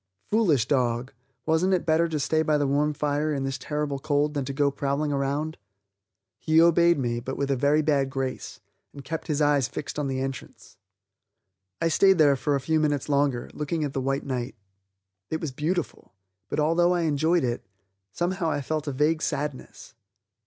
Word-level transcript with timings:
Foolish 0.31 0.65
dog, 0.67 1.13
wasn't 1.45 1.75
it 1.75 1.85
better 1.85 2.07
to 2.09 2.19
stay 2.19 2.41
by 2.41 2.57
the 2.57 2.65
warm 2.65 2.91
fire 2.91 3.31
in 3.31 3.43
this 3.43 3.59
terrible 3.59 3.99
cold 3.99 4.33
than 4.33 4.43
to 4.45 4.51
go 4.51 4.71
prowling 4.71 5.13
around. 5.13 5.59
He 6.39 6.59
obeyed 6.59 6.97
me, 6.97 7.19
but 7.19 7.37
with 7.37 7.51
a 7.51 7.55
very 7.55 7.83
bad 7.83 8.09
grace, 8.09 8.59
and 8.93 9.03
kept 9.05 9.27
his 9.27 9.43
eyes 9.43 9.67
fixed 9.67 9.99
on 9.99 10.07
the 10.07 10.19
entrance. 10.19 10.75
I 11.79 11.87
stayed 11.89 12.17
there 12.17 12.35
for 12.35 12.55
a 12.55 12.59
few 12.59 12.79
minutes 12.79 13.09
longer, 13.09 13.51
looking 13.53 13.83
at 13.83 13.93
the 13.93 14.01
white 14.01 14.25
night. 14.25 14.55
It 15.29 15.39
was 15.39 15.51
beautiful, 15.51 16.15
but 16.49 16.59
although 16.59 16.95
I 16.95 17.01
enjoyed 17.01 17.43
it, 17.43 17.63
somehow 18.11 18.49
I 18.49 18.61
felt 18.61 18.87
a 18.87 18.91
vague 18.91 19.21
sadness. 19.21 19.93